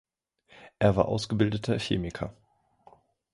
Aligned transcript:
Er 0.79 0.95
war 0.95 1.05
ausgebildeter 1.07 1.77
Chemiker. 1.77 2.33